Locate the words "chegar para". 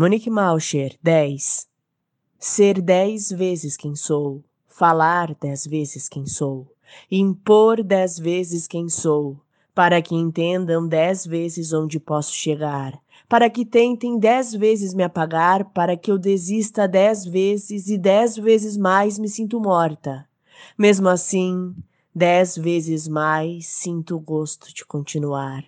12.32-13.50